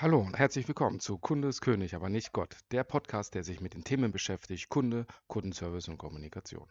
[0.00, 3.60] Hallo und herzlich willkommen zu Kunde ist König, aber nicht Gott, der Podcast, der sich
[3.60, 6.66] mit den Themen beschäftigt, Kunde, Kundenservice und Kommunikation.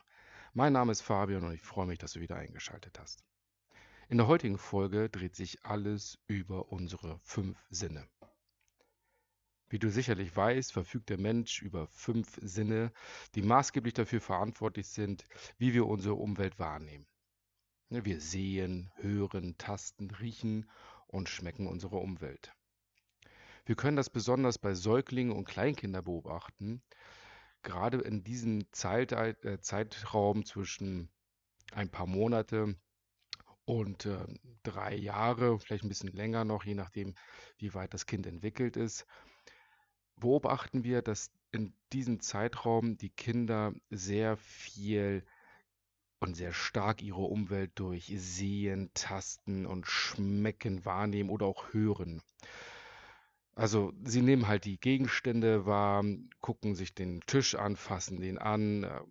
[0.53, 3.23] Mein Name ist Fabian und ich freue mich, dass du wieder eingeschaltet hast.
[4.07, 8.07] In der heutigen Folge dreht sich alles über unsere fünf Sinne.
[9.69, 12.91] Wie du sicherlich weißt, verfügt der Mensch über fünf Sinne,
[13.35, 15.23] die maßgeblich dafür verantwortlich sind,
[15.59, 17.05] wie wir unsere Umwelt wahrnehmen.
[17.89, 20.67] Wir sehen, hören, tasten, riechen
[21.05, 22.55] und schmecken unsere Umwelt.
[23.69, 26.81] Wir können das besonders bei Säuglingen und Kleinkindern beobachten.
[27.61, 31.07] Gerade in diesem Zeit, äh, Zeitraum zwischen
[31.71, 32.75] ein paar Monate
[33.65, 34.25] und äh,
[34.63, 37.13] drei Jahre, vielleicht ein bisschen länger noch, je nachdem,
[37.59, 39.05] wie weit das Kind entwickelt ist,
[40.15, 45.23] beobachten wir, dass in diesem Zeitraum die Kinder sehr viel
[46.19, 52.23] und sehr stark ihre Umwelt durch Sehen, Tasten und Schmecken wahrnehmen oder auch hören.
[53.59, 56.05] Also sie nehmen halt die Gegenstände wahr,
[56.39, 59.01] gucken sich den Tisch an, fassen den an, äh,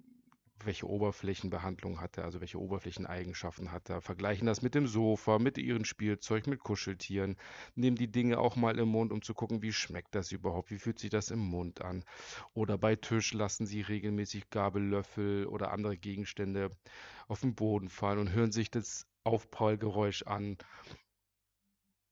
[0.64, 5.58] welche Oberflächenbehandlung hat er, also welche Oberflächeneigenschaften hat er, vergleichen das mit dem Sofa, mit
[5.58, 7.36] ihrem Spielzeug, mit Kuscheltieren,
[7.74, 10.78] nehmen die Dinge auch mal im Mund, um zu gucken, wie schmeckt das überhaupt, wie
[10.78, 12.02] fühlt sich das im Mund an.
[12.54, 16.70] Oder bei Tisch lassen sie regelmäßig Gabellöffel oder andere Gegenstände
[17.26, 20.56] auf den Boden fallen und hören sich das Aufprallgeräusch an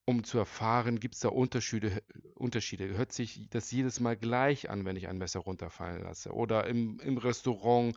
[0.07, 2.01] um zu erfahren, gibt es da Unterschiede,
[2.35, 2.97] Unterschiede.
[2.97, 6.33] Hört sich das jedes Mal gleich an, wenn ich ein Messer runterfallen lasse?
[6.33, 7.97] Oder im, im Restaurant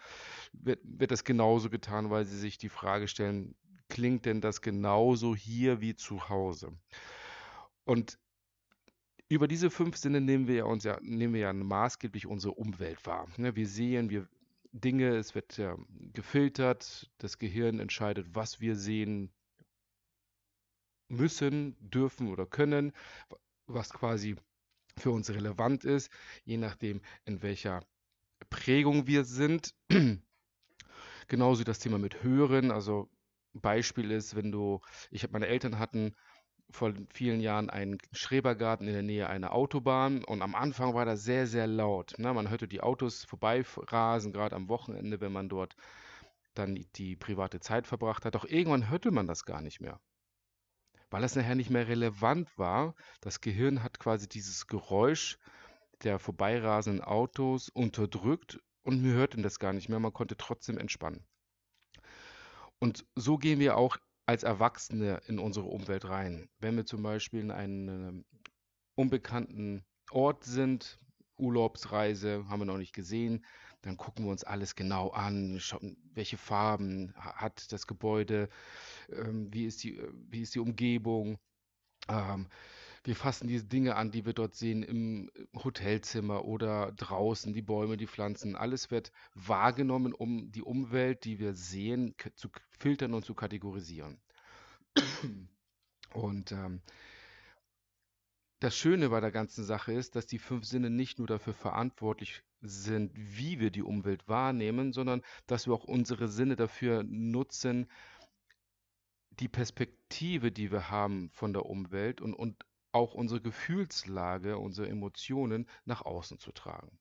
[0.51, 3.55] wird, wird das genauso getan, weil sie sich die Frage stellen,
[3.89, 6.71] klingt denn das genauso hier wie zu Hause?
[7.85, 8.17] Und
[9.27, 13.05] über diese fünf Sinne nehmen wir ja, uns ja, nehmen wir ja maßgeblich unsere Umwelt
[13.05, 13.27] wahr.
[13.37, 14.27] Ne, wir sehen, wir
[14.71, 15.61] Dinge, es wird
[16.13, 19.31] gefiltert, das Gehirn entscheidet, was wir sehen,
[21.09, 22.93] müssen, dürfen oder können,
[23.67, 24.35] was quasi
[24.97, 26.11] für uns relevant ist,
[26.43, 27.81] je nachdem, in welcher
[28.49, 29.73] Prägung wir sind.
[31.27, 32.71] Genauso das Thema mit Hören.
[32.71, 33.09] Also
[33.53, 36.15] Beispiel ist, wenn du, ich habe meine Eltern hatten
[36.71, 41.23] vor vielen Jahren einen Schrebergarten in der Nähe einer Autobahn und am Anfang war das
[41.23, 42.13] sehr, sehr laut.
[42.17, 45.75] Na, man hörte die Autos vorbeirasen, gerade am Wochenende, wenn man dort
[46.53, 48.35] dann die, die private Zeit verbracht hat.
[48.35, 49.99] Doch irgendwann hörte man das gar nicht mehr
[51.09, 52.95] weil es nachher nicht mehr relevant war.
[53.21, 55.37] Das Gehirn hat quasi dieses Geräusch
[56.03, 59.99] der vorbeirasenden Autos unterdrückt und wir hörten das gar nicht mehr.
[59.99, 61.25] Man konnte trotzdem entspannen.
[62.79, 66.49] Und so gehen wir auch als Erwachsene in unsere Umwelt rein.
[66.59, 68.25] Wenn wir zum Beispiel in einem
[68.95, 70.99] unbekannten Ort sind,
[71.37, 73.45] Urlaubsreise, haben wir noch nicht gesehen,
[73.81, 75.61] dann gucken wir uns alles genau an,
[76.13, 78.49] welche Farben hat das Gebäude,
[79.11, 81.37] ähm, wie, ist die, äh, wie ist die Umgebung.
[82.07, 82.47] Ähm,
[83.03, 87.95] wir fassen diese Dinge an, die wir dort sehen im Hotelzimmer oder draußen, die Bäume,
[87.95, 88.55] die Pflanzen.
[88.55, 94.19] Alles wird wahrgenommen, um die Umwelt, die wir sehen, zu filtern und zu kategorisieren.
[96.13, 96.81] Und ähm,
[98.59, 102.43] das Schöne bei der ganzen Sache ist, dass die fünf Sinne nicht nur dafür verantwortlich
[102.61, 107.89] sind, wie wir die Umwelt wahrnehmen, sondern dass wir auch unsere Sinne dafür nutzen,
[109.39, 115.69] die Perspektive, die wir haben von der Umwelt und, und auch unsere Gefühlslage, unsere Emotionen
[115.85, 116.99] nach außen zu tragen.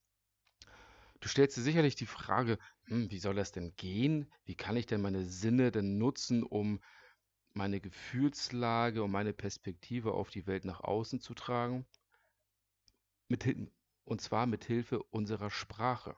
[1.20, 4.30] Du stellst dir sicherlich die Frage, hm, wie soll das denn gehen?
[4.44, 6.78] Wie kann ich denn meine Sinne denn nutzen, um
[7.58, 11.84] meine Gefühlslage und meine Perspektive auf die Welt nach außen zu tragen?
[13.26, 13.44] Mit,
[14.04, 16.16] und zwar mit Hilfe unserer Sprache.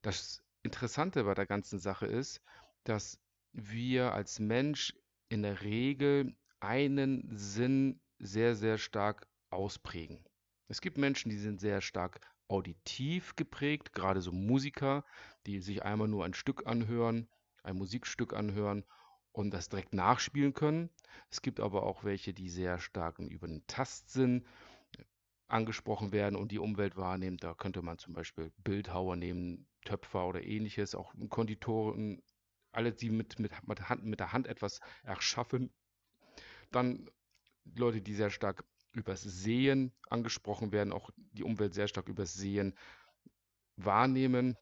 [0.00, 2.40] Das Interessante bei der ganzen Sache ist,
[2.84, 3.20] dass
[3.52, 4.94] wir als Mensch
[5.28, 10.24] in der Regel einen Sinn sehr, sehr stark ausprägen.
[10.68, 15.04] Es gibt Menschen, die sind sehr stark auditiv geprägt, gerade so Musiker,
[15.46, 17.28] die sich einmal nur ein Stück anhören,
[17.62, 18.84] ein Musikstück anhören
[19.32, 20.90] und das direkt nachspielen können.
[21.30, 24.44] Es gibt aber auch welche, die sehr stark über den Tastsinn
[25.48, 27.36] angesprochen werden und die Umwelt wahrnehmen.
[27.36, 32.22] Da könnte man zum Beispiel Bildhauer nehmen, Töpfer oder ähnliches, auch Konditoren,
[32.72, 35.70] alle, die mit, mit, mit, Hand, mit der Hand etwas erschaffen.
[36.70, 37.10] Dann
[37.64, 42.74] Leute, die sehr stark übers Sehen angesprochen werden, auch die Umwelt sehr stark übers Sehen
[43.76, 44.56] wahrnehmen.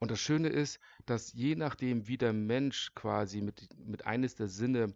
[0.00, 4.48] Und das Schöne ist, dass je nachdem, wie der Mensch quasi mit, mit eines der
[4.48, 4.94] Sinne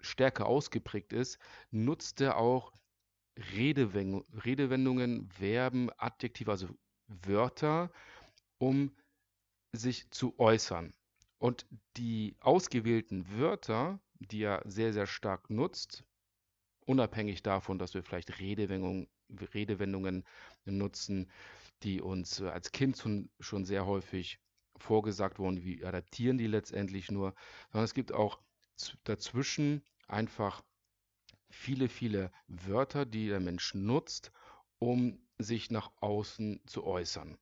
[0.00, 1.38] stärker ausgeprägt ist,
[1.70, 2.72] nutzt er auch
[3.36, 6.68] Redewendungen, Verben, Adjektive, also
[7.08, 7.90] Wörter,
[8.58, 8.94] um
[9.72, 10.94] sich zu äußern.
[11.38, 11.66] Und
[11.96, 16.04] die ausgewählten Wörter, die er sehr, sehr stark nutzt,
[16.86, 19.08] unabhängig davon, dass wir vielleicht Redewendungen,
[19.54, 20.24] Redewendungen
[20.64, 21.30] nutzen,
[21.84, 24.40] die uns äh, als Kind schon, schon sehr häufig
[24.76, 25.62] vorgesagt wurden.
[25.62, 27.34] Wir adaptieren die letztendlich nur,
[27.70, 28.40] sondern es gibt auch
[29.04, 30.64] dazwischen einfach
[31.50, 34.32] viele, viele Wörter, die der Mensch nutzt,
[34.78, 37.38] um sich nach außen zu äußern.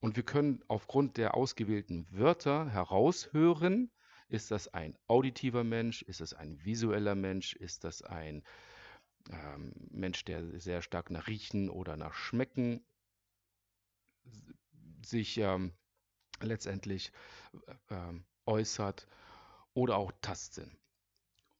[0.00, 3.90] Und wir können aufgrund der ausgewählten Wörter heraushören,
[4.28, 8.44] ist das ein auditiver Mensch, ist das ein visueller Mensch, ist das ein
[9.30, 12.84] ähm, Mensch, der sehr stark nach Riechen oder nach Schmecken
[15.04, 15.72] sich ähm,
[16.40, 17.12] letztendlich
[17.66, 19.06] äh, ähm, äußert
[19.74, 20.76] oder auch Tastsinn.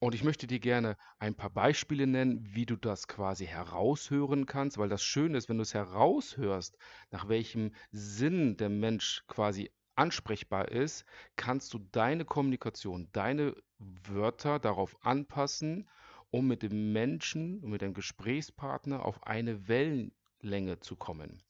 [0.03, 4.79] Und ich möchte dir gerne ein paar Beispiele nennen, wie du das quasi heraushören kannst,
[4.79, 6.79] weil das Schöne ist, wenn du es heraushörst,
[7.11, 11.05] nach welchem Sinn der Mensch quasi ansprechbar ist,
[11.37, 15.87] kannst du deine Kommunikation, deine Wörter darauf anpassen,
[16.31, 21.43] um mit dem Menschen, mit dem Gesprächspartner auf eine Wellenlänge zu kommen.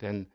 [0.00, 0.30] Denn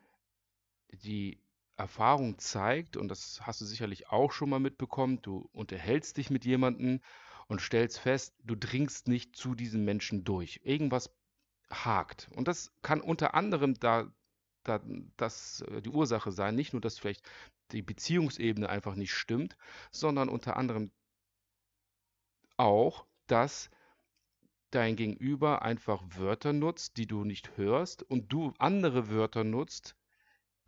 [0.90, 1.40] die
[1.76, 6.44] Erfahrung zeigt, und das hast du sicherlich auch schon mal mitbekommen, du unterhältst dich mit
[6.44, 7.00] jemandem
[7.48, 10.60] und stellst fest, du dringst nicht zu diesem Menschen durch.
[10.64, 11.14] Irgendwas
[11.70, 12.28] hakt.
[12.34, 14.10] Und das kann unter anderem da,
[14.62, 14.80] da
[15.16, 17.28] das äh, die Ursache sein, nicht nur, dass vielleicht
[17.72, 19.56] die Beziehungsebene einfach nicht stimmt,
[19.90, 20.90] sondern unter anderem
[22.56, 23.70] auch, dass
[24.70, 29.96] dein Gegenüber einfach Wörter nutzt, die du nicht hörst und du andere Wörter nutzt,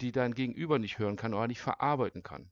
[0.00, 2.50] die dein Gegenüber nicht hören kann oder nicht verarbeiten kann.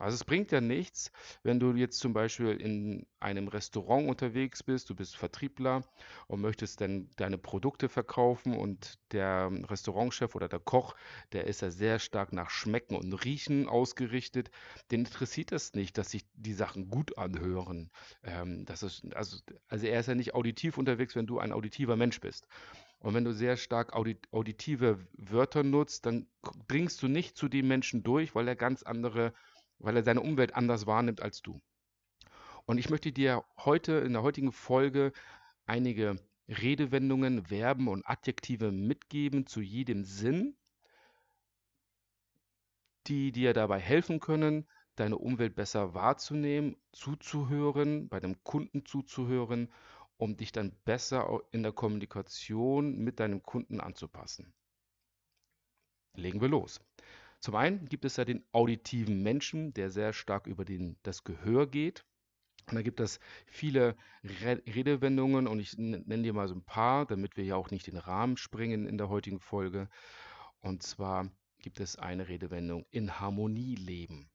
[0.00, 1.12] Also es bringt ja nichts,
[1.42, 5.82] wenn du jetzt zum Beispiel in einem Restaurant unterwegs bist, du bist Vertriebler
[6.26, 10.94] und möchtest dann deine Produkte verkaufen und der Restaurantchef oder der Koch,
[11.32, 14.50] der ist ja sehr stark nach Schmecken und Riechen ausgerichtet,
[14.90, 17.90] den interessiert es nicht, dass sich die Sachen gut anhören.
[18.22, 19.36] Ähm, das ist, also,
[19.68, 22.46] also er ist ja nicht auditiv unterwegs, wenn du ein auditiver Mensch bist.
[23.00, 26.26] Und wenn du sehr stark auditive Wörter nutzt, dann
[26.68, 29.32] dringst du nicht zu dem Menschen durch, weil er ganz andere,
[29.80, 31.60] weil er seine Umwelt anders wahrnimmt als du.
[32.66, 35.12] Und ich möchte dir heute in der heutigen Folge
[35.66, 36.16] einige
[36.48, 40.56] Redewendungen, Verben und Adjektive mitgeben zu jedem Sinn,
[43.06, 49.72] die dir dabei helfen können, deine Umwelt besser wahrzunehmen, zuzuhören, bei dem Kunden zuzuhören
[50.20, 54.52] um dich dann besser in der Kommunikation mit deinem Kunden anzupassen.
[56.14, 56.80] Legen wir los.
[57.40, 61.66] Zum einen gibt es ja den auditiven Menschen, der sehr stark über den, das Gehör
[61.66, 62.04] geht.
[62.66, 67.36] Und da gibt es viele Redewendungen und ich nenne dir mal so ein paar, damit
[67.36, 69.88] wir ja auch nicht den Rahmen springen in der heutigen Folge.
[70.60, 74.30] Und zwar gibt es eine Redewendung in Harmonie leben.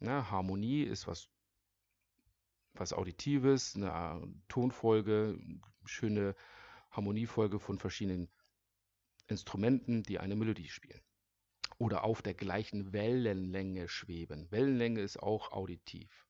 [0.00, 1.28] Ja, Harmonie ist was
[2.74, 5.38] was Auditives, eine äh, Tonfolge,
[5.84, 6.34] schöne
[6.90, 8.28] Harmoniefolge von verschiedenen
[9.28, 11.00] Instrumenten, die eine Melodie spielen.
[11.78, 14.50] Oder auf der gleichen Wellenlänge schweben.
[14.50, 16.26] Wellenlänge ist auch auditiv.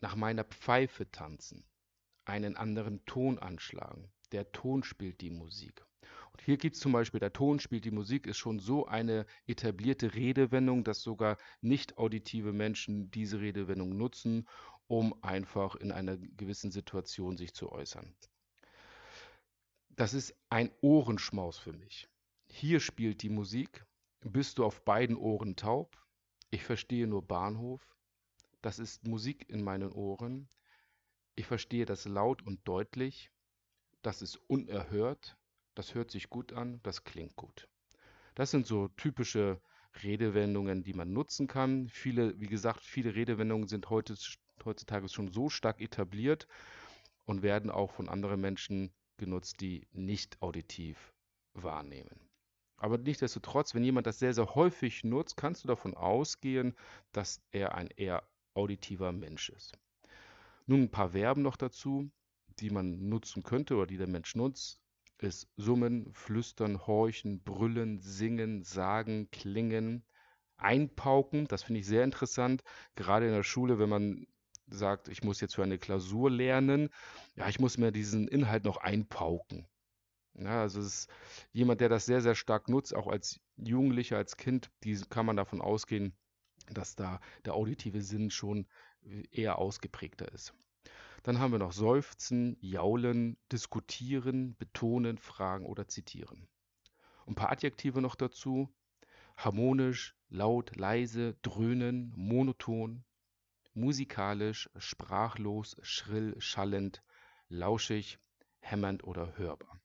[0.00, 1.64] Nach meiner Pfeife tanzen.
[2.24, 4.10] Einen anderen Ton anschlagen.
[4.32, 5.84] Der Ton spielt die Musik.
[6.32, 9.26] Und hier gibt es zum Beispiel, der Ton spielt die Musik, ist schon so eine
[9.46, 14.46] etablierte Redewendung, dass sogar nicht auditive Menschen diese Redewendung nutzen
[14.90, 18.12] um einfach in einer gewissen Situation sich zu äußern.
[19.90, 22.08] Das ist ein Ohrenschmaus für mich.
[22.48, 23.86] Hier spielt die Musik.
[24.22, 25.96] Bist du auf beiden Ohren taub?
[26.50, 27.96] Ich verstehe nur Bahnhof.
[28.60, 30.50] Das ist Musik in meinen Ohren.
[31.36, 33.32] Ich verstehe das laut und deutlich.
[34.02, 35.38] Das ist unerhört.
[35.74, 36.80] Das hört sich gut an.
[36.82, 37.66] Das klingt gut.
[38.34, 39.58] Das sind so typische
[40.02, 41.88] Redewendungen, die man nutzen kann.
[41.88, 44.14] Viele, wie gesagt, viele Redewendungen sind heute
[44.66, 46.46] heutzutage schon so stark etabliert
[47.24, 51.14] und werden auch von anderen Menschen genutzt, die nicht auditiv
[51.54, 52.29] wahrnehmen.
[52.80, 56.74] Aber nichtsdestotrotz, wenn jemand das sehr, sehr häufig nutzt, kannst du davon ausgehen,
[57.12, 59.78] dass er ein eher auditiver Mensch ist.
[60.66, 62.10] Nun ein paar Verben noch dazu,
[62.58, 64.80] die man nutzen könnte oder die der Mensch nutzt,
[65.18, 70.02] ist summen, flüstern, horchen, brüllen, singen, sagen, klingen,
[70.56, 71.46] einpauken.
[71.48, 72.62] Das finde ich sehr interessant,
[72.94, 74.26] gerade in der Schule, wenn man
[74.68, 76.88] sagt, ich muss jetzt für eine Klausur lernen,
[77.36, 79.66] ja, ich muss mir diesen Inhalt noch einpauken.
[80.40, 81.10] Ja, also es ist
[81.52, 85.36] jemand, der das sehr, sehr stark nutzt, auch als Jugendlicher, als Kind, die kann man
[85.36, 86.16] davon ausgehen,
[86.72, 88.66] dass da der auditive Sinn schon
[89.30, 90.54] eher ausgeprägter ist.
[91.22, 96.48] Dann haben wir noch Seufzen, Jaulen, Diskutieren, Betonen, Fragen oder Zitieren.
[97.26, 98.70] Ein paar Adjektive noch dazu.
[99.36, 103.04] Harmonisch, laut, leise, dröhnen, monoton,
[103.74, 107.02] musikalisch, sprachlos, schrill, schallend,
[107.48, 108.18] lauschig,
[108.60, 109.79] hämmernd oder hörbar.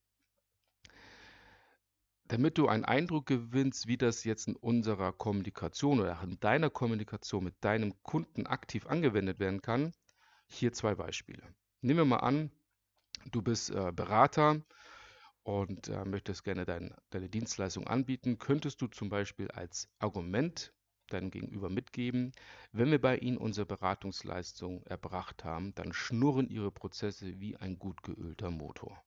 [2.36, 7.46] Damit du einen Eindruck gewinnst, wie das jetzt in unserer Kommunikation oder in deiner Kommunikation
[7.46, 9.94] mit deinem Kunden aktiv angewendet werden kann,
[10.48, 11.42] hier zwei Beispiele.
[11.80, 12.52] Nehmen wir mal an,
[13.32, 14.62] du bist äh, Berater
[15.44, 20.74] und äh, möchtest gerne dein, deine Dienstleistung anbieten, könntest du zum Beispiel als Argument
[21.08, 22.34] deinem Gegenüber mitgeben,
[22.74, 28.04] wenn wir bei Ihnen unsere Beratungsleistung erbracht haben, dann schnurren Ihre Prozesse wie ein gut
[28.04, 29.02] geölter Motor.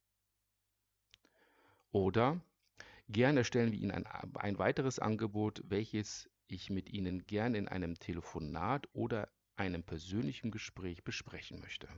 [1.93, 2.41] Oder
[3.09, 7.99] Gerne stellen wir Ihnen ein, ein weiteres Angebot, welches ich mit Ihnen gern in einem
[7.99, 11.89] Telefonat oder einem persönlichen Gespräch besprechen möchte.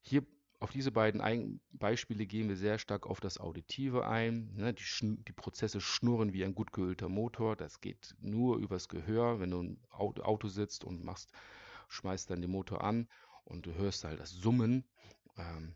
[0.00, 0.26] Hier
[0.60, 4.54] auf diese beiden Beispiele gehen wir sehr stark auf das Auditive ein.
[4.54, 7.54] Ne, die, die, Prozesse schnurren wie ein gut geölter Motor.
[7.54, 9.40] Das geht nur übers Gehör.
[9.40, 11.32] Wenn du im Auto, Auto sitzt und machst,
[11.88, 13.08] schmeißt dann den Motor an
[13.44, 14.84] und du hörst halt das Summen
[15.36, 15.74] ähm,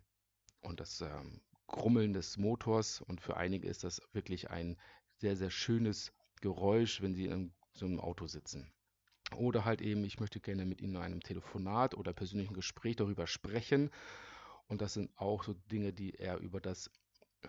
[0.62, 4.76] und das ähm, Grummeln des Motors und für einige ist das wirklich ein
[5.18, 8.72] sehr, sehr schönes Geräusch, wenn sie in so einem Auto sitzen.
[9.36, 13.26] Oder halt eben, ich möchte gerne mit Ihnen in einem Telefonat oder persönlichen Gespräch darüber
[13.26, 13.90] sprechen.
[14.66, 16.90] Und das sind auch so Dinge, die eher über das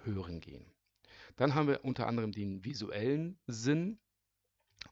[0.03, 0.65] Hören gehen.
[1.37, 3.99] Dann haben wir unter anderem den visuellen Sinn.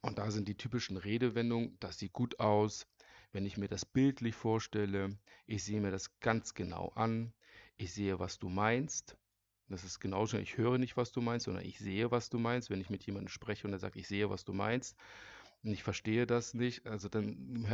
[0.02, 2.88] Und da sind die typischen Redewendungen, das sieht gut aus,
[3.32, 7.34] wenn ich mir das bildlich vorstelle, ich sehe mir das ganz genau an,
[7.78, 9.18] ich sehe, was du meinst.
[9.70, 12.70] Das ist genauso, ich höre nicht, was du meinst, sondern ich sehe, was du meinst.
[12.70, 14.96] Wenn ich mit jemandem spreche und er sagt, ich sehe, was du meinst,
[15.64, 17.68] und ich verstehe das nicht, also dann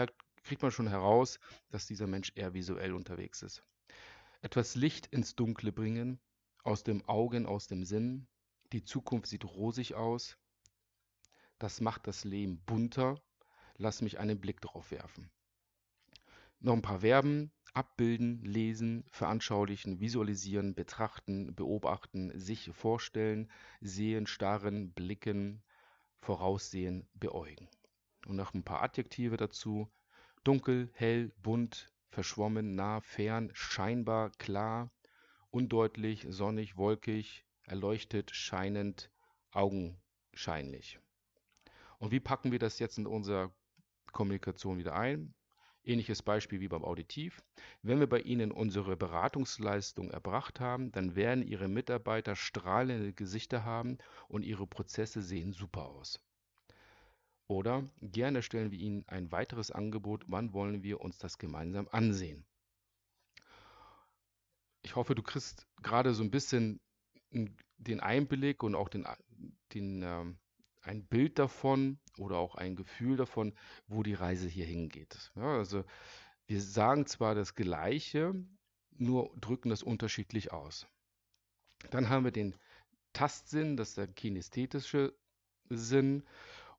[0.44, 3.64] kriegt man schon heraus, dass dieser Mensch eher visuell unterwegs ist.
[4.42, 6.20] Etwas Licht ins Dunkle bringen,
[6.64, 8.28] aus dem Augen, aus dem Sinn.
[8.72, 10.38] Die Zukunft sieht rosig aus.
[11.60, 13.22] Das macht das Leben bunter.
[13.78, 15.30] Lass mich einen Blick drauf werfen.
[16.60, 23.52] Noch ein paar Verben abbilden, lesen, veranschaulichen, visualisieren, betrachten, beobachten, sich vorstellen,
[23.82, 25.64] sehen, starren, blicken,
[26.20, 27.68] voraussehen, beäugen.
[28.28, 29.92] Und noch ein paar Adjektive dazu.
[30.44, 34.92] Dunkel, hell, bunt, verschwommen, nah, fern, scheinbar, klar,
[35.50, 39.10] undeutlich, sonnig, wolkig, erleuchtet, scheinend,
[39.52, 41.00] augenscheinlich.
[41.98, 43.54] Und wie packen wir das jetzt in unserer
[44.12, 45.34] Kommunikation wieder ein?
[45.86, 47.44] Ähnliches Beispiel wie beim Auditiv.
[47.82, 53.98] Wenn wir bei Ihnen unsere Beratungsleistung erbracht haben, dann werden Ihre Mitarbeiter strahlende Gesichter haben
[54.30, 56.22] und Ihre Prozesse sehen super aus.
[57.48, 62.46] Oder gerne stellen wir Ihnen ein weiteres Angebot, wann wollen wir uns das gemeinsam ansehen.
[64.84, 66.80] Ich hoffe, du kriegst gerade so ein bisschen
[67.78, 69.06] den Einblick und auch den,
[69.74, 70.26] den, äh,
[70.84, 73.54] ein Bild davon, oder auch ein Gefühl davon,
[73.88, 75.32] wo die Reise hier hingeht.
[75.36, 75.84] Ja, also
[76.46, 78.36] wir sagen zwar das Gleiche,
[78.92, 80.88] nur drücken das unterschiedlich aus.
[81.90, 82.56] Dann haben wir den
[83.14, 85.14] Tastsinn, das ist der kinästhetische
[85.70, 86.24] Sinn.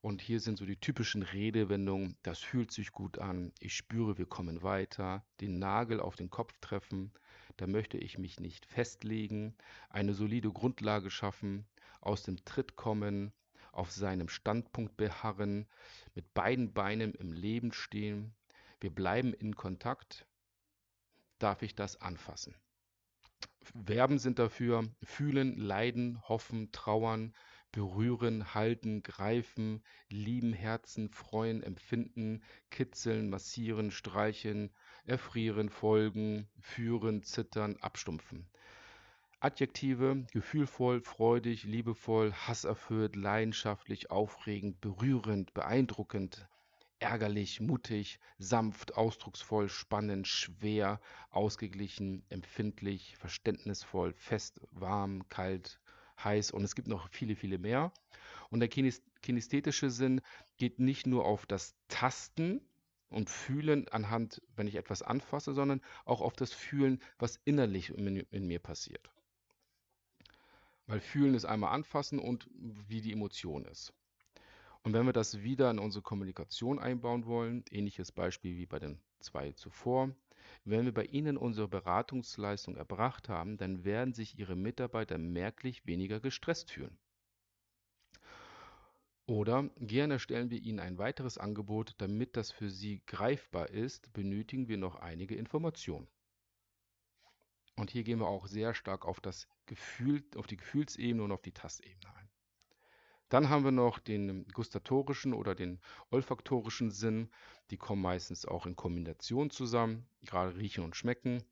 [0.00, 4.26] Und hier sind so die typischen Redewendungen, das fühlt sich gut an, ich spüre, wir
[4.26, 7.11] kommen weiter, den Nagel auf den Kopf treffen,
[7.56, 9.56] da möchte ich mich nicht festlegen,
[9.88, 11.64] eine solide Grundlage schaffen,
[12.02, 13.32] aus dem Tritt kommen,
[13.74, 15.66] auf seinem Standpunkt beharren,
[16.14, 18.34] mit beiden Beinen im Leben stehen.
[18.80, 20.26] Wir bleiben in Kontakt.
[21.38, 22.54] Darf ich das anfassen?
[23.84, 27.34] Verben sind dafür fühlen, leiden, hoffen, trauern,
[27.72, 34.72] berühren, halten, greifen, lieben, Herzen, freuen, empfinden, kitzeln, massieren, streichen,
[35.04, 38.48] erfrieren, folgen, führen, zittern, abstumpfen.
[39.44, 46.48] Adjektive gefühlvoll, freudig, liebevoll, hasserfüllt, leidenschaftlich, aufregend, berührend, beeindruckend,
[46.98, 50.98] ärgerlich, mutig, sanft, ausdrucksvoll, spannend, schwer,
[51.28, 55.78] ausgeglichen, empfindlich, verständnisvoll, fest, warm, kalt,
[56.24, 57.92] heiß und es gibt noch viele, viele mehr.
[58.48, 60.22] Und der kinästhetische Sinn
[60.56, 62.62] geht nicht nur auf das Tasten
[63.10, 68.16] und Fühlen anhand, wenn ich etwas anfasse, sondern auch auf das Fühlen, was innerlich in,
[68.16, 69.13] in mir passiert.
[70.86, 73.92] Weil fühlen ist einmal anfassen und wie die Emotion ist.
[74.82, 79.00] Und wenn wir das wieder in unsere Kommunikation einbauen wollen, ähnliches Beispiel wie bei den
[79.18, 80.14] zwei zuvor,
[80.64, 86.20] wenn wir bei Ihnen unsere Beratungsleistung erbracht haben, dann werden sich Ihre Mitarbeiter merklich weniger
[86.20, 86.98] gestresst fühlen.
[89.26, 94.68] Oder gerne stellen wir Ihnen ein weiteres Angebot, damit das für Sie greifbar ist, benötigen
[94.68, 96.08] wir noch einige Informationen.
[97.76, 101.42] Und hier gehen wir auch sehr stark auf das Gefühl, auf die Gefühlsebene und auf
[101.42, 102.28] die Tastebene ein.
[103.28, 107.30] Dann haben wir noch den gustatorischen oder den olfaktorischen Sinn.
[107.70, 111.42] Die kommen meistens auch in Kombination zusammen, gerade riechen und schmecken.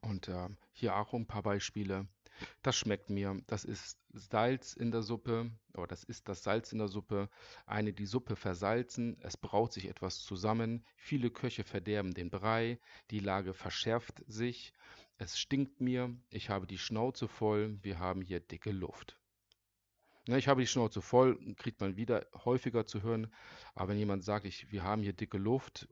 [0.00, 2.08] Und äh, hier auch ein paar Beispiele.
[2.62, 3.40] Das schmeckt mir.
[3.46, 7.28] Das ist Salz in der Suppe, oder das ist das Salz in der Suppe.
[7.66, 10.84] Eine die Suppe versalzen, es braut sich etwas zusammen.
[10.96, 12.80] Viele Köche verderben den Brei,
[13.10, 14.72] die Lage verschärft sich.
[15.16, 19.18] Es stinkt mir, ich habe die Schnauze voll, wir haben hier dicke Luft.
[20.26, 23.32] Ne, ich habe die Schnauze voll, kriegt man wieder häufiger zu hören.
[23.74, 25.88] Aber wenn jemand sagt, ich, wir haben hier dicke Luft,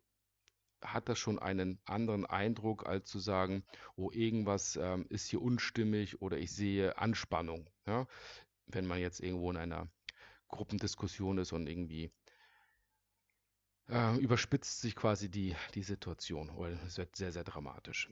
[0.83, 3.64] hat das schon einen anderen Eindruck, als zu sagen,
[3.95, 7.69] oh, irgendwas ähm, ist hier unstimmig oder ich sehe Anspannung.
[7.87, 8.09] Ja?
[8.67, 9.88] Wenn man jetzt irgendwo in einer
[10.49, 12.11] Gruppendiskussion ist und irgendwie
[13.88, 18.11] äh, überspitzt sich quasi die, die Situation oder es wird sehr, sehr dramatisch.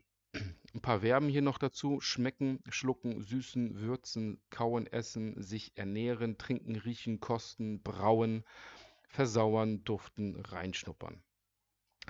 [0.73, 2.01] Ein paar Verben hier noch dazu.
[2.01, 8.45] Schmecken, schlucken, süßen, würzen, kauen, essen, sich ernähren, trinken, riechen, kosten, brauen,
[9.09, 11.23] versauern, duften, reinschnuppern.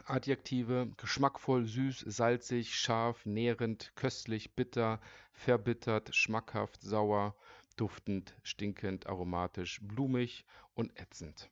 [0.05, 5.01] Adjektive geschmackvoll, süß, salzig, scharf, nährend, köstlich, bitter,
[5.33, 7.35] verbittert, schmackhaft, sauer,
[7.77, 11.51] duftend, stinkend, aromatisch, blumig und ätzend.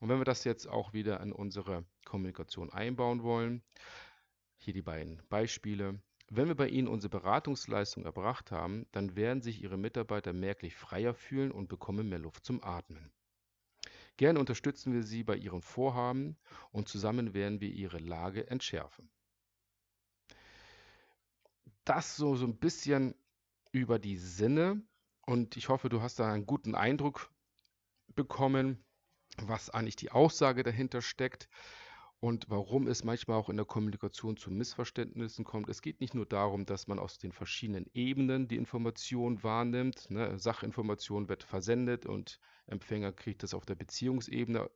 [0.00, 3.62] Und wenn wir das jetzt auch wieder in unsere Kommunikation einbauen wollen,
[4.58, 6.00] hier die beiden Beispiele.
[6.30, 11.14] Wenn wir bei Ihnen unsere Beratungsleistung erbracht haben, dann werden sich Ihre Mitarbeiter merklich freier
[11.14, 13.10] fühlen und bekommen mehr Luft zum Atmen.
[14.18, 16.36] Gerne unterstützen wir Sie bei Ihren Vorhaben
[16.70, 19.08] und zusammen werden wir Ihre Lage entschärfen.
[21.84, 23.14] Das so, so ein bisschen
[23.72, 24.82] über die Sinne
[25.24, 27.30] und ich hoffe, du hast da einen guten Eindruck
[28.14, 28.84] bekommen,
[29.38, 31.48] was eigentlich die Aussage dahinter steckt
[32.20, 35.68] und warum es manchmal auch in der Kommunikation zu Missverständnissen kommt.
[35.68, 40.10] Es geht nicht nur darum, dass man aus den verschiedenen Ebenen die Information wahrnimmt.
[40.10, 40.38] Ne?
[40.38, 44.68] Sachinformation wird versendet und Empfänger kriegt das auf der Beziehungsebene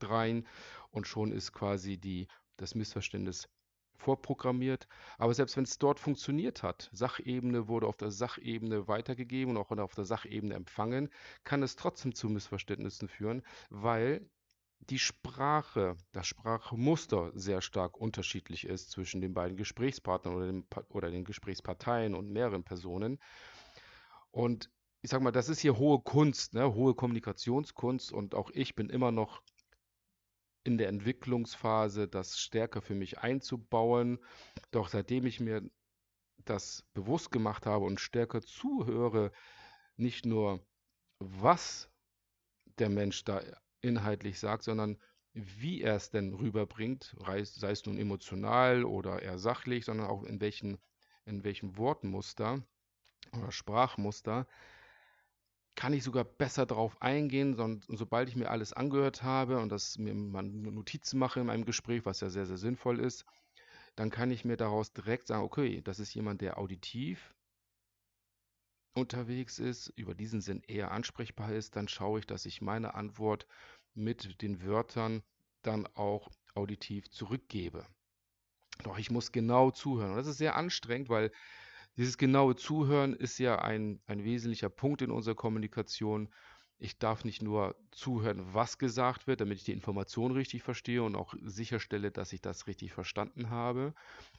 [0.00, 0.46] rein
[0.90, 3.48] und schon ist quasi die, das Missverständnis
[3.96, 4.88] vorprogrammiert.
[5.18, 9.70] Aber selbst wenn es dort funktioniert hat, Sachebene wurde auf der Sachebene weitergegeben und auch
[9.70, 11.08] auf der Sachebene empfangen,
[11.44, 14.28] kann es trotzdem zu Missverständnissen führen, weil
[14.90, 21.10] die Sprache, das Sprachmuster sehr stark unterschiedlich ist zwischen den beiden Gesprächspartnern oder den, oder
[21.10, 23.18] den Gesprächsparteien und mehreren Personen.
[24.30, 24.70] Und
[25.02, 26.74] ich sage mal, das ist hier hohe Kunst, ne?
[26.74, 29.42] hohe Kommunikationskunst und auch ich bin immer noch
[30.64, 34.18] in der Entwicklungsphase, das stärker für mich einzubauen.
[34.70, 35.62] Doch seitdem ich mir
[36.44, 39.32] das bewusst gemacht habe und stärker zuhöre,
[39.96, 40.64] nicht nur
[41.18, 41.88] was
[42.78, 43.40] der Mensch da
[43.82, 44.98] inhaltlich sagt, sondern
[45.34, 50.40] wie er es denn rüberbringt, sei es nun emotional oder eher sachlich, sondern auch in
[50.40, 50.78] welchen,
[51.24, 52.62] in welchem Wortmuster
[53.32, 54.46] oder Sprachmuster,
[55.74, 59.98] kann ich sogar besser darauf eingehen, sondern sobald ich mir alles angehört habe und das
[59.98, 63.24] mir man Notizen mache in meinem Gespräch, was ja sehr, sehr sinnvoll ist,
[63.96, 67.34] dann kann ich mir daraus direkt sagen, okay, das ist jemand, der auditiv
[68.94, 73.46] unterwegs ist, über diesen Sinn eher ansprechbar ist, dann schaue ich, dass ich meine Antwort
[73.94, 75.22] mit den Wörtern
[75.62, 77.86] dann auch auditiv zurückgebe.
[78.82, 80.10] Doch ich muss genau zuhören.
[80.10, 81.30] Und das ist sehr anstrengend, weil
[81.96, 86.28] dieses genaue Zuhören ist ja ein, ein wesentlicher Punkt in unserer Kommunikation.
[86.78, 91.14] Ich darf nicht nur zuhören, was gesagt wird, damit ich die Information richtig verstehe und
[91.14, 93.94] auch sicherstelle, dass ich das richtig verstanden habe.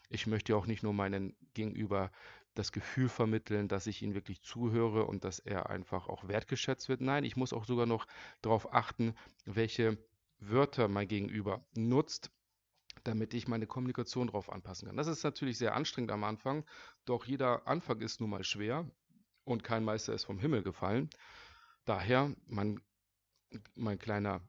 [0.09, 2.11] Ich möchte auch nicht nur meinen Gegenüber
[2.53, 7.01] das Gefühl vermitteln, dass ich ihm wirklich zuhöre und dass er einfach auch wertgeschätzt wird.
[7.01, 8.05] Nein, ich muss auch sogar noch
[8.41, 9.97] darauf achten, welche
[10.39, 12.31] Wörter mein Gegenüber nutzt,
[13.03, 14.97] damit ich meine Kommunikation darauf anpassen kann.
[14.97, 16.65] Das ist natürlich sehr anstrengend am Anfang,
[17.05, 18.89] doch jeder Anfang ist nun mal schwer
[19.45, 21.09] und kein Meister ist vom Himmel gefallen.
[21.85, 22.79] Daher mein,
[23.75, 24.41] mein kleiner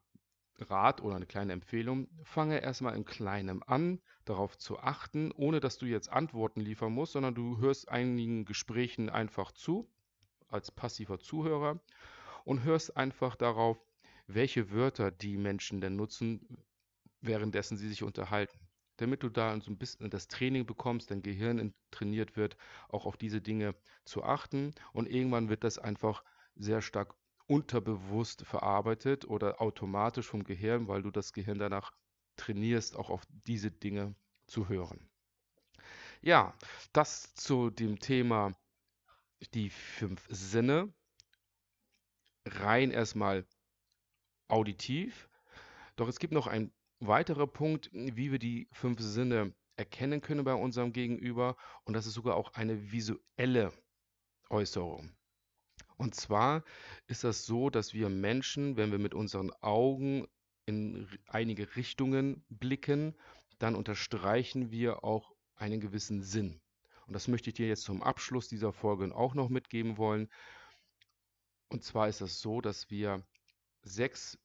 [0.59, 5.77] Rat oder eine kleine Empfehlung, fange erstmal in kleinem an, darauf zu achten, ohne dass
[5.77, 9.89] du jetzt Antworten liefern musst, sondern du hörst einigen Gesprächen einfach zu,
[10.47, 11.79] als passiver Zuhörer
[12.43, 13.77] und hörst einfach darauf,
[14.27, 16.65] welche Wörter die Menschen denn nutzen,
[17.21, 18.59] währenddessen sie sich unterhalten.
[18.97, 22.55] Damit du da so ein bisschen das Training bekommst, dein Gehirn trainiert wird,
[22.87, 26.23] auch auf diese Dinge zu achten und irgendwann wird das einfach
[26.55, 27.13] sehr stark
[27.47, 31.91] unterbewusst verarbeitet oder automatisch vom Gehirn, weil du das Gehirn danach
[32.35, 34.15] trainierst, auch auf diese Dinge
[34.47, 35.09] zu hören.
[36.21, 36.53] Ja,
[36.93, 38.53] das zu dem Thema
[39.53, 40.93] die fünf Sinne.
[42.45, 43.45] Rein erstmal
[44.47, 45.29] auditiv.
[45.95, 50.53] Doch es gibt noch einen weiterer Punkt, wie wir die fünf Sinne erkennen können bei
[50.53, 51.57] unserem Gegenüber.
[51.83, 53.71] Und das ist sogar auch eine visuelle
[54.49, 55.11] Äußerung.
[55.97, 56.63] Und zwar
[57.07, 60.27] ist das so, dass wir Menschen, wenn wir mit unseren Augen
[60.65, 63.15] in einige Richtungen blicken,
[63.59, 66.59] dann unterstreichen wir auch einen gewissen Sinn.
[67.07, 70.27] Und das möchte ich dir jetzt zum Abschluss dieser Folge auch noch mitgeben wollen.
[71.69, 73.23] Und zwar ist es so, dass wir
[73.83, 74.39] sechs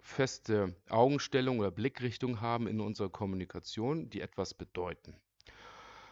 [0.00, 5.14] feste Augenstellungen oder Blickrichtungen haben in unserer Kommunikation, die etwas bedeuten.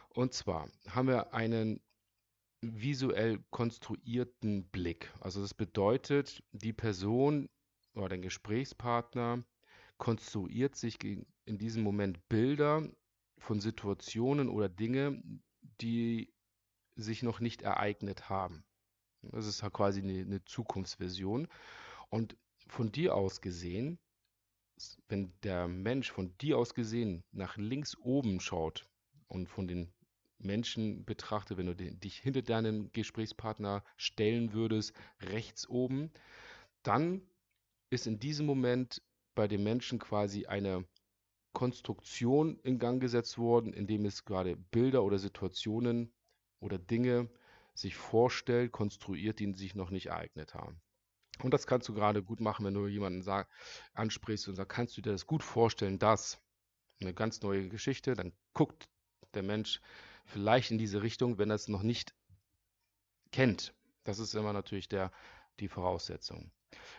[0.09, 1.81] Und zwar haben wir einen
[2.61, 5.11] visuell konstruierten Blick.
[5.19, 7.49] Also das bedeutet, die Person
[7.93, 9.43] oder der Gesprächspartner
[9.97, 12.87] konstruiert sich in diesem Moment Bilder
[13.37, 15.21] von Situationen oder Dinge,
[15.81, 16.33] die
[16.95, 18.63] sich noch nicht ereignet haben.
[19.21, 21.47] Das ist halt quasi eine, eine Zukunftsversion.
[22.09, 23.99] Und von dir aus gesehen,
[25.07, 28.87] wenn der Mensch von dir aus gesehen nach links oben schaut
[29.27, 29.93] und von den
[30.39, 36.11] Menschen betrachtet, wenn du dich hinter deinen Gesprächspartner stellen würdest, rechts oben,
[36.81, 37.21] dann
[37.91, 39.01] ist in diesem Moment
[39.35, 40.85] bei dem Menschen quasi eine
[41.53, 46.13] Konstruktion in Gang gesetzt worden, indem es gerade Bilder oder Situationen
[46.59, 47.29] oder Dinge
[47.73, 50.81] sich vorstellt, konstruiert, die sich noch nicht ereignet haben.
[51.43, 53.49] Und das kannst du gerade gut machen, wenn du jemanden sag,
[53.93, 56.41] ansprichst und sagst, kannst du dir das gut vorstellen, dass
[57.01, 58.87] eine ganz neue Geschichte, dann guckt
[59.33, 59.81] der Mensch
[60.25, 62.13] vielleicht in diese Richtung, wenn er es noch nicht
[63.31, 63.73] kennt.
[64.03, 65.11] Das ist immer natürlich der,
[65.59, 66.51] die Voraussetzung.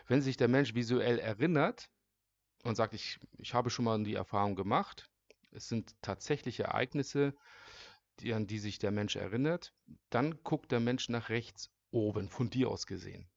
[0.06, 1.90] Wenn sich der Mensch visuell erinnert
[2.64, 5.10] und sagt, ich, ich habe schon mal die Erfahrung gemacht,
[5.50, 7.34] es sind tatsächliche Ereignisse,
[8.20, 9.74] die, an die sich der Mensch erinnert,
[10.10, 13.28] dann guckt der Mensch nach rechts oben, von dir aus gesehen.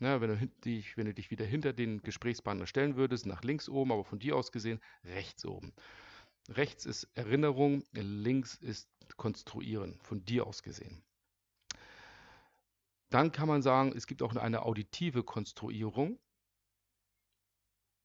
[0.00, 3.68] Ja, wenn, du dich, wenn du dich wieder hinter den Gesprächspartner stellen würdest, nach links
[3.68, 5.72] oben, aber von dir aus gesehen, rechts oben.
[6.48, 11.04] Rechts ist Erinnerung, links ist Konstruieren, von dir aus gesehen.
[13.12, 16.18] Dann kann man sagen, es gibt auch eine auditive Konstruierung.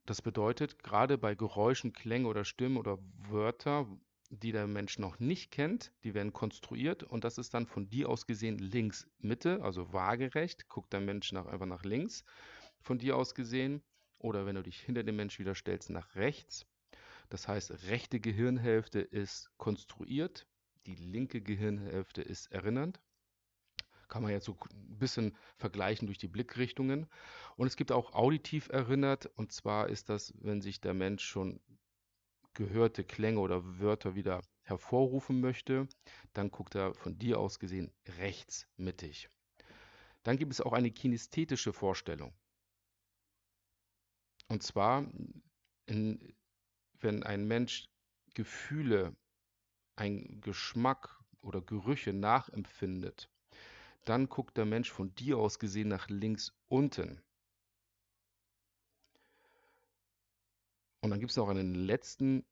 [0.06, 3.88] Das bedeutet, gerade bei Geräuschen, Klängen oder Stimmen oder Wörter,
[4.30, 8.10] die der Mensch noch nicht kennt, die werden konstruiert und das ist dann von dir
[8.10, 12.26] aus gesehen links Mitte, also waagerecht, guckt der Mensch nach, einfach nach links,
[12.82, 13.82] von dir aus gesehen.
[14.20, 16.66] Oder wenn du dich hinter dem Mensch wieder stellst, nach rechts.
[17.30, 20.48] Das heißt, rechte Gehirnhälfte ist konstruiert,
[20.86, 23.00] die linke Gehirnhälfte ist erinnernd.
[24.08, 27.08] Kann man jetzt so ein bisschen vergleichen durch die Blickrichtungen.
[27.56, 31.60] Und es gibt auch auditiv erinnert, und zwar ist das, wenn sich der Mensch schon
[32.54, 35.88] gehörte Klänge oder Wörter wieder hervorrufen möchte,
[36.34, 39.30] dann guckt er von dir aus gesehen rechts mittig.
[40.24, 42.34] Dann gibt es auch eine kinästhetische Vorstellung.
[44.50, 45.06] Und zwar,
[45.86, 46.36] in,
[47.00, 47.88] wenn ein Mensch
[48.34, 49.16] Gefühle,
[49.96, 53.30] ein Geschmack oder Gerüche nachempfindet,
[54.10, 57.22] dann guckt der Mensch von dir aus gesehen nach links unten.
[61.02, 62.46] Und dann gibt es noch einen letzten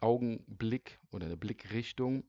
[0.00, 2.24] Augenblick oder eine Blickrichtung.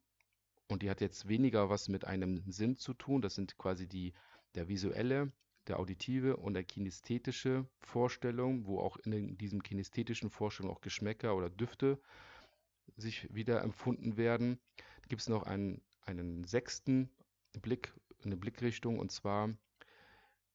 [0.68, 3.22] Und die hat jetzt weniger was mit einem Sinn zu tun.
[3.22, 4.14] Das sind quasi die,
[4.56, 5.32] der visuelle,
[5.68, 11.50] der auditive und der kinästhetische Vorstellung, wo auch in diesem kinästhetischen Vorstellung auch Geschmäcker oder
[11.50, 12.00] Düfte
[12.98, 14.60] sich wieder empfunden werden.
[15.10, 17.10] Gibt es noch einen, einen sechsten
[17.62, 17.94] Blick,
[18.26, 19.50] eine Blickrichtung, und zwar,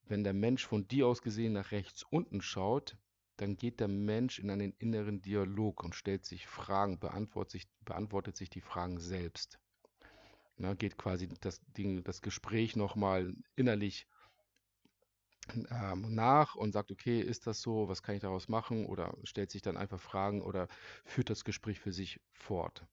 [0.07, 2.97] wenn der Mensch von dir aus gesehen nach rechts unten schaut,
[3.37, 8.37] dann geht der Mensch in einen inneren Dialog und stellt sich Fragen, beantwortet sich, beantwortet
[8.37, 9.59] sich die Fragen selbst.
[10.57, 14.07] Na, geht quasi das, Ding, das Gespräch nochmal innerlich
[15.71, 18.85] ähm, nach und sagt, okay, ist das so, was kann ich daraus machen?
[18.85, 20.69] Oder stellt sich dann einfach Fragen oder
[21.05, 22.87] führt das Gespräch für sich fort.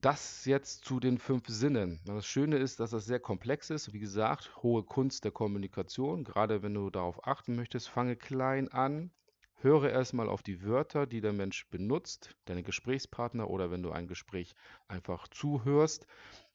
[0.00, 2.00] Das jetzt zu den fünf Sinnen.
[2.06, 3.92] Das Schöne ist, dass das sehr komplex ist.
[3.92, 6.24] Wie gesagt, hohe Kunst der Kommunikation.
[6.24, 9.10] Gerade wenn du darauf achten möchtest, fange klein an.
[9.56, 14.08] Höre erstmal auf die Wörter, die der Mensch benutzt, deine Gesprächspartner oder wenn du ein
[14.08, 14.54] Gespräch
[14.88, 16.06] einfach zuhörst,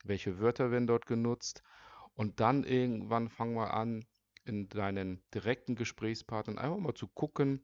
[0.04, 1.62] welche Wörter werden dort genutzt.
[2.16, 4.06] Und dann irgendwann fang mal an,
[4.44, 7.64] in deinen direkten Gesprächspartnern einfach mal zu gucken,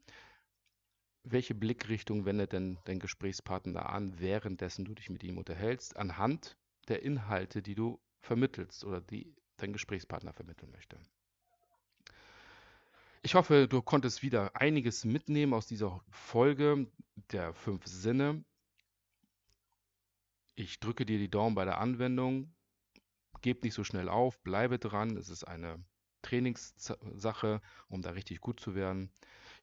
[1.24, 6.56] welche Blickrichtung wendet denn dein Gesprächspartner an, währenddessen du dich mit ihm unterhältst, anhand
[6.88, 10.98] der Inhalte, die du vermittelst oder die dein Gesprächspartner vermitteln möchte.
[13.22, 16.88] Ich hoffe, du konntest wieder einiges mitnehmen aus dieser Folge
[17.30, 18.44] der fünf Sinne.
[20.56, 22.52] Ich drücke dir die Daumen bei der Anwendung.
[23.40, 25.16] Geb nicht so schnell auf, bleibe dran.
[25.16, 25.84] Es ist eine
[26.22, 29.12] Trainingssache, um da richtig gut zu werden.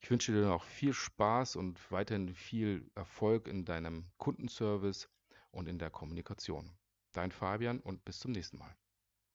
[0.01, 5.09] Ich wünsche dir noch viel Spaß und weiterhin viel Erfolg in deinem Kundenservice
[5.51, 6.71] und in der Kommunikation.
[7.11, 8.75] Dein Fabian und bis zum nächsten Mal.